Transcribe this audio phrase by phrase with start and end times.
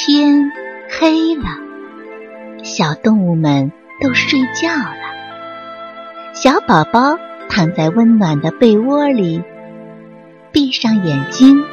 [0.00, 0.52] 天
[0.88, 1.42] 黑了，
[2.62, 6.32] 小动物们都睡觉了。
[6.32, 9.42] 小宝宝躺在温暖的被窝里，
[10.52, 11.64] 闭上眼睛，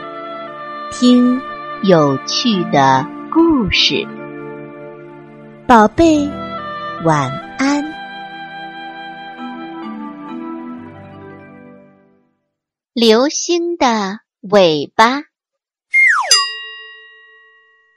[0.92, 1.40] 听
[1.84, 4.08] 有趣的故事。
[5.68, 6.28] 宝贝，
[7.04, 7.30] 晚
[7.60, 7.86] 安。
[12.92, 15.22] 流星的尾巴。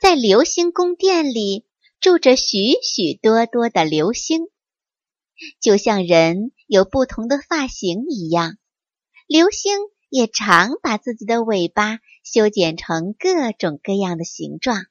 [0.08, 1.66] 在流星宫殿里
[2.00, 4.46] 住着许许多多的流星，
[5.60, 8.56] 就像人有不同的发型一样，
[9.26, 9.76] 流星
[10.08, 14.86] 也常把自己的尾巴修剪成各种各样的形状。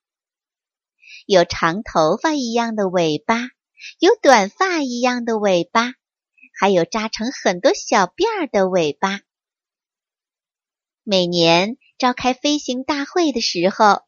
[1.26, 3.50] 有长头发一样的尾巴，
[3.98, 5.96] 有短发一样的尾巴，
[6.60, 9.22] 还有扎成很多小辫儿的尾巴。
[11.02, 14.06] 每年召开飞行大会的时候。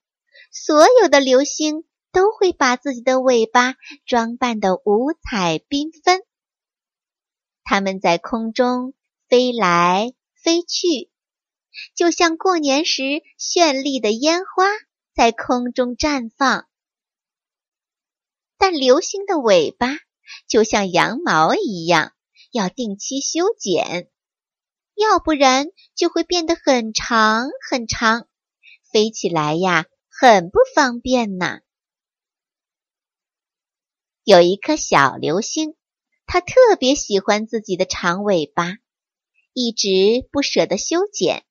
[0.52, 6.22] 所有的流星都会把自己的尾巴装扮得五彩缤纷，
[7.64, 8.94] 它们在空中
[9.28, 11.12] 飞来飞去，
[11.94, 14.66] 就像过年时绚丽的烟花
[15.14, 16.68] 在空中绽放。
[18.58, 19.98] 但流星的尾巴
[20.48, 22.14] 就像羊毛一样，
[22.52, 24.10] 要定期修剪，
[24.96, 28.28] 要不然就会变得很长很长，
[28.92, 29.86] 飞起来呀。
[30.22, 31.62] 很不方便呢。
[34.26, 35.78] 有一颗小流星，
[36.26, 38.80] 它特别喜欢自己的长尾巴，
[39.54, 41.46] 一直不舍得修剪，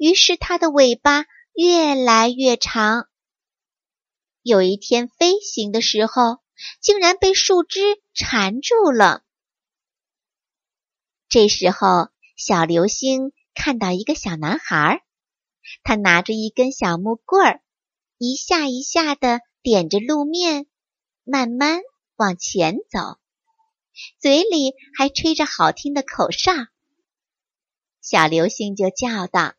[0.00, 3.08] 于是它的尾巴越来越长。
[4.42, 6.42] 有一天飞行的时候，
[6.80, 9.22] 竟然被树枝缠住了。
[11.28, 15.02] 这时候，小流星看到一个小男孩儿。
[15.82, 17.62] 他拿着一根小木棍儿，
[18.18, 20.66] 一下一下的点着路面，
[21.24, 21.80] 慢慢
[22.16, 23.18] 往前走，
[24.18, 26.52] 嘴里还吹着好听的口哨。
[28.00, 29.54] 小流星就叫道：“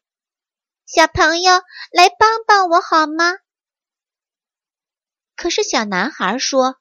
[0.86, 1.54] 小朋友，
[1.92, 3.34] 来帮帮我好吗？”
[5.36, 6.78] 可是小男孩说：“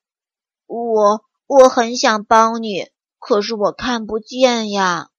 [0.66, 5.10] 我我很想帮你，可是我看不见呀。”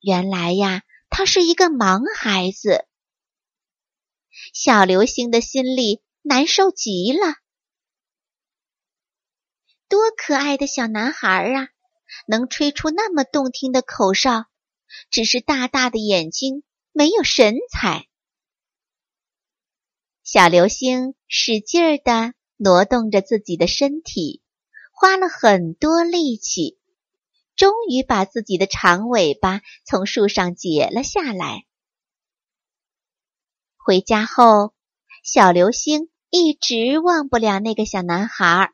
[0.00, 0.82] 原来呀。
[1.10, 2.86] 他是一个盲孩子，
[4.54, 7.34] 小流星的心里难受极了。
[9.88, 11.68] 多可爱的小男孩啊，
[12.26, 14.46] 能吹出那么动听的口哨，
[15.10, 16.62] 只是大大的眼睛
[16.92, 18.06] 没有神采。
[20.22, 24.42] 小流星使劲儿的挪动着自己的身体，
[24.92, 26.79] 花了很多力气。
[27.60, 31.66] 终于把自己的长尾巴从树上解了下来。
[33.76, 34.72] 回家后，
[35.22, 38.72] 小流星一直忘不了那个小男孩，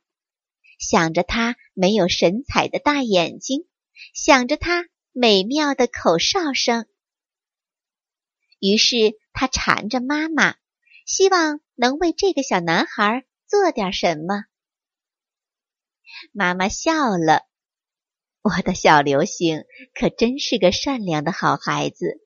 [0.79, 3.67] 想着他没有神采的大眼睛，
[4.15, 6.87] 想着他美妙的口哨声。
[8.61, 10.55] 于是他缠着妈妈，
[11.05, 14.45] 希望能为这个小男孩做点什么。
[16.31, 17.49] 妈妈笑了。
[18.47, 22.21] 我的小流星可真是个善良的好孩子，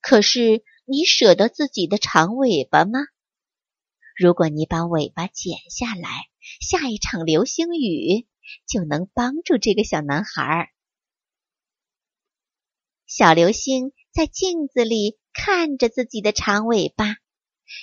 [0.00, 3.00] 可是你舍得自己的长尾巴吗？
[4.16, 6.08] 如果你把尾巴剪下来，
[6.62, 8.26] 下一场流星雨
[8.66, 10.72] 就能帮助这个小男孩。
[13.06, 17.16] 小流星在镜子里看着自己的长尾巴，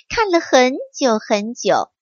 [0.08, 1.92] 看了很久很久，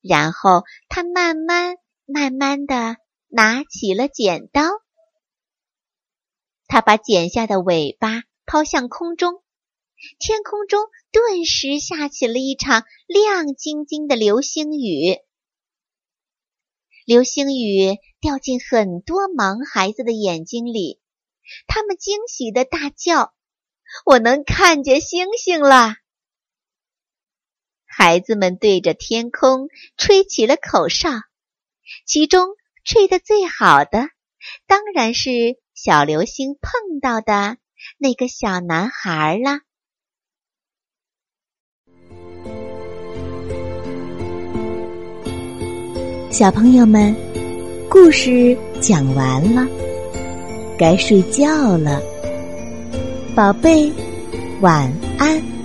[0.00, 1.74] 然后他慢慢
[2.06, 2.98] 慢慢的。
[3.32, 4.62] 拿起了剪刀，
[6.66, 9.40] 他把剪下的尾巴抛向空中，
[10.18, 10.82] 天空中
[11.12, 15.20] 顿时下起了一场亮晶晶的流星雨。
[17.06, 21.00] 流星雨掉进很多盲孩子的眼睛里，
[21.68, 23.32] 他们惊喜的大叫
[24.04, 25.94] ：“我能看见星星了！”
[27.86, 31.10] 孩子们对着天空吹起了口哨，
[32.04, 32.56] 其中。
[32.84, 34.08] 吹得最好的，
[34.66, 35.30] 当然是
[35.74, 37.58] 小流星碰到的
[37.98, 39.60] 那个小男孩啦。
[46.30, 47.14] 小朋友们，
[47.90, 49.66] 故事讲完了，
[50.78, 52.00] 该睡觉了，
[53.36, 53.92] 宝贝，
[54.62, 55.59] 晚安。